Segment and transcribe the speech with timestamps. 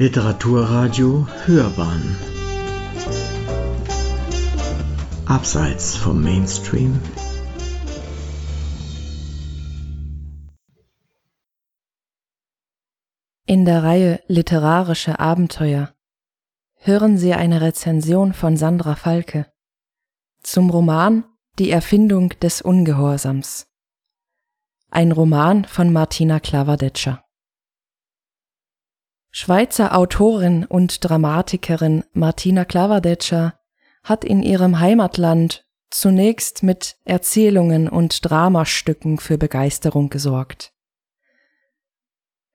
[0.00, 2.16] Literaturradio Hörbahn
[5.26, 7.00] Abseits vom Mainstream
[13.44, 15.92] In der Reihe Literarische Abenteuer
[16.76, 19.52] hören Sie eine Rezension von Sandra Falke
[20.44, 21.24] zum Roman
[21.58, 23.66] Die Erfindung des Ungehorsams.
[24.92, 27.27] Ein Roman von Martina Klavadetscher.
[29.40, 33.56] Schweizer Autorin und Dramatikerin Martina Klavadetscher
[34.02, 40.72] hat in ihrem Heimatland zunächst mit Erzählungen und Dramastücken für Begeisterung gesorgt.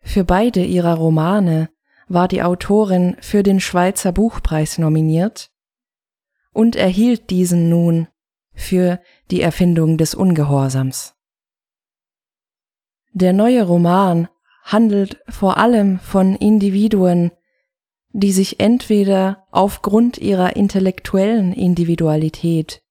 [0.01, 1.69] Für beide ihrer Romane
[2.09, 5.51] war die Autorin für den Schweizer Buchpreis nominiert
[6.51, 8.09] und erhielt diesen nun
[8.53, 8.99] für
[9.31, 11.15] die Erfindung des Ungehorsams.
[13.13, 14.27] Der neue Roman
[14.63, 17.31] handelt vor allem von Individuen,
[18.11, 22.81] die sich entweder aufgrund ihrer intellektuellen Individualität,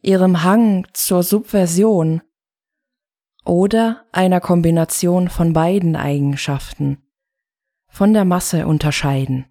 [0.00, 2.22] ihrem Hang zur Subversion
[3.44, 6.98] oder einer Kombination von beiden Eigenschaften
[7.88, 9.46] von der Masse unterscheiden.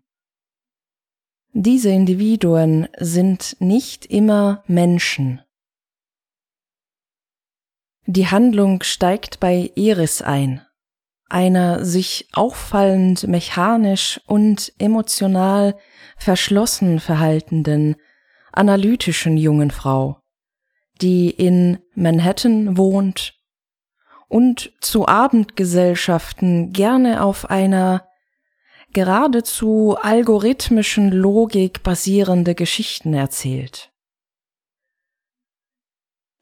[1.53, 5.41] Diese Individuen sind nicht immer Menschen.
[8.05, 10.65] Die Handlung steigt bei Iris ein,
[11.31, 15.75] einer sich auffallend mechanisch und emotional
[16.17, 17.95] verschlossen verhaltenden,
[18.51, 20.19] analytischen jungen Frau,
[21.01, 23.35] die in Manhattan wohnt
[24.27, 28.07] und zu Abendgesellschaften gerne auf einer
[28.93, 33.90] geradezu algorithmischen Logik basierende Geschichten erzählt.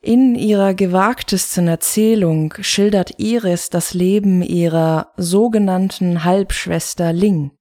[0.02, 7.52] In ihrer gewagtesten Erzählung schildert Iris das Leben ihrer sogenannten Halbschwester Ling,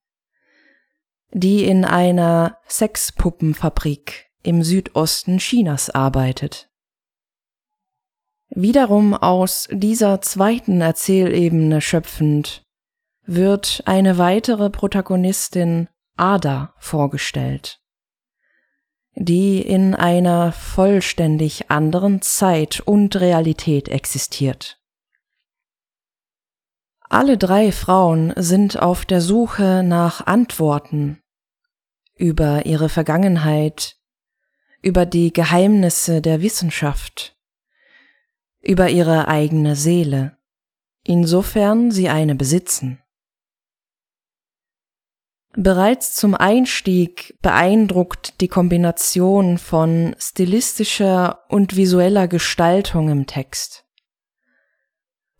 [1.32, 6.70] die in einer Sexpuppenfabrik im Südosten Chinas arbeitet.
[8.50, 12.62] Wiederum aus dieser zweiten Erzählebene schöpfend
[13.24, 17.80] wird eine weitere Protagonistin Ada vorgestellt
[19.14, 24.80] die in einer vollständig anderen Zeit und Realität existiert.
[27.10, 31.22] Alle drei Frauen sind auf der Suche nach Antworten
[32.14, 33.96] über ihre Vergangenheit,
[34.82, 37.36] über die Geheimnisse der Wissenschaft,
[38.60, 40.36] über ihre eigene Seele,
[41.02, 43.00] insofern sie eine besitzen.
[45.54, 53.84] Bereits zum Einstieg beeindruckt die Kombination von stilistischer und visueller Gestaltung im Text.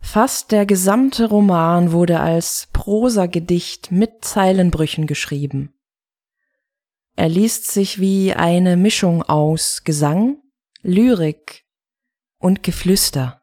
[0.01, 5.73] Fast der gesamte Roman wurde als Prosagedicht mit Zeilenbrüchen geschrieben.
[7.15, 10.37] Er liest sich wie eine Mischung aus Gesang,
[10.81, 11.65] Lyrik
[12.39, 13.38] und Geflüster.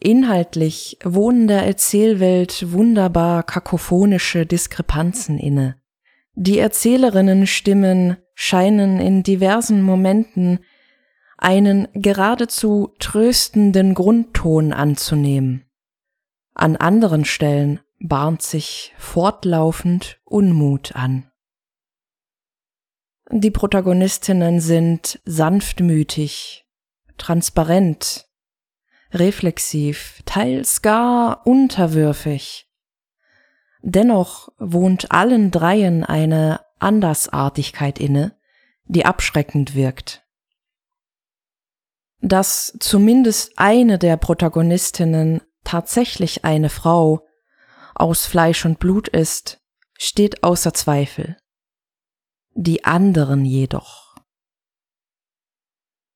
[0.00, 5.76] Inhaltlich wohnen der Erzählwelt wunderbar kakophonische Diskrepanzen inne.
[6.34, 10.60] Die Erzählerinnenstimmen scheinen in diversen Momenten
[11.36, 15.64] einen geradezu tröstenden Grundton anzunehmen.
[16.54, 21.28] An anderen Stellen bahnt sich fortlaufend Unmut an.
[23.30, 26.66] Die Protagonistinnen sind sanftmütig,
[27.18, 28.27] transparent,
[29.12, 32.68] reflexiv, teils gar unterwürfig.
[33.80, 38.36] Dennoch wohnt allen dreien eine Andersartigkeit inne,
[38.84, 40.24] die abschreckend wirkt.
[42.20, 47.26] Dass zumindest eine der Protagonistinnen tatsächlich eine Frau
[47.94, 49.60] aus Fleisch und Blut ist,
[49.96, 51.36] steht außer Zweifel.
[52.54, 54.07] Die anderen jedoch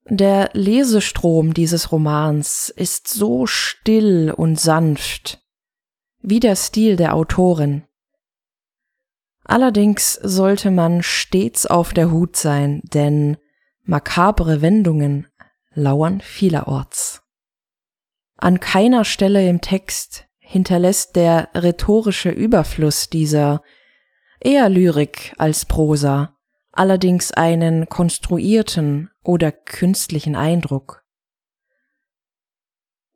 [0.04, 5.40] der Lesestrom dieses Romans ist so still und sanft,
[6.20, 7.84] wie der Stil der Autorin.
[9.44, 13.36] Allerdings sollte man stets auf der Hut sein, denn
[13.84, 15.26] makabre Wendungen
[15.74, 17.22] lauern vielerorts.
[18.36, 23.62] An keiner Stelle im Text hinterlässt der rhetorische Überfluss dieser
[24.40, 26.36] eher Lyrik als Prosa
[26.72, 31.04] allerdings einen konstruierten oder künstlichen Eindruck.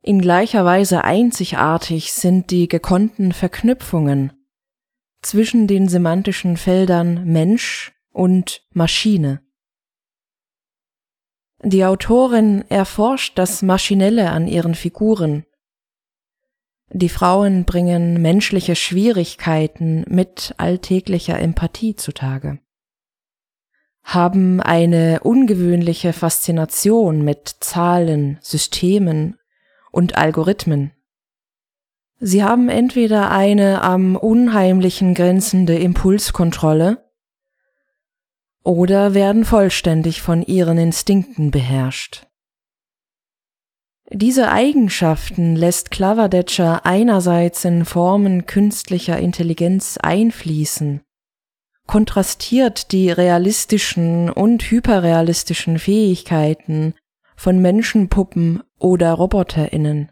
[0.01, 4.31] In gleicher Weise einzigartig sind die gekonnten Verknüpfungen
[5.21, 9.41] zwischen den semantischen Feldern Mensch und Maschine.
[11.63, 15.45] Die Autorin erforscht das Maschinelle an ihren Figuren.
[16.89, 22.59] Die Frauen bringen menschliche Schwierigkeiten mit alltäglicher Empathie zutage,
[24.07, 29.37] haben eine ungewöhnliche Faszination mit Zahlen, Systemen
[29.91, 30.93] und Algorithmen.
[32.17, 37.05] Sie haben entweder eine am Unheimlichen grenzende Impulskontrolle
[38.63, 42.27] oder werden vollständig von ihren Instinkten beherrscht.
[44.09, 51.01] Diese Eigenschaften lässt Clavadetscher einerseits in Formen künstlicher Intelligenz einfließen,
[51.87, 56.93] kontrastiert die realistischen und hyperrealistischen Fähigkeiten
[57.35, 60.11] von Menschenpuppen oder Roboterinnen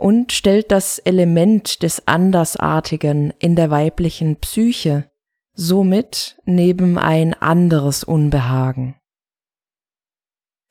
[0.00, 5.10] und stellt das Element des Andersartigen in der weiblichen Psyche
[5.52, 8.96] somit neben ein anderes Unbehagen.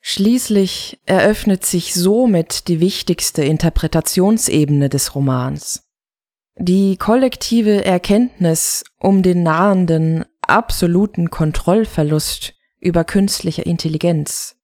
[0.00, 5.89] Schließlich eröffnet sich somit die wichtigste Interpretationsebene des Romans.
[6.62, 14.56] Die kollektive Erkenntnis um den nahenden absoluten Kontrollverlust über künstliche Intelligenz,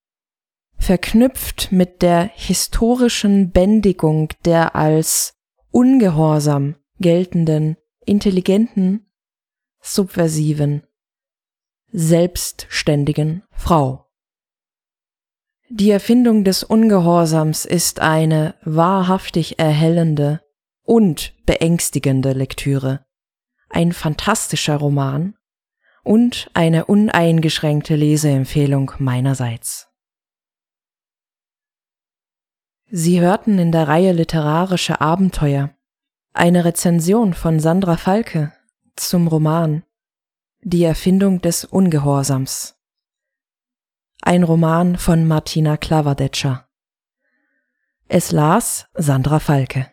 [0.77, 5.39] verknüpft mit der historischen Bändigung der als
[5.71, 9.11] ungehorsam geltenden, intelligenten,
[9.81, 10.83] subversiven,
[11.93, 14.05] selbstständigen Frau.
[15.71, 20.43] Die Erfindung des Ungehorsams ist eine wahrhaftig erhellende
[20.87, 23.05] und beängstigende Lektüre,
[23.69, 25.35] ein fantastischer Roman
[26.03, 29.89] und eine uneingeschränkte Leseempfehlung meinerseits.
[32.89, 35.75] Sie hörten in der Reihe Literarische Abenteuer
[36.33, 38.53] eine Rezension von Sandra Falke
[38.95, 39.83] zum Roman
[40.61, 42.77] Die Erfindung des Ungehorsams
[44.27, 46.69] ein Roman von Martina Klavadetscher.
[48.09, 49.93] Es las Sandra Falke.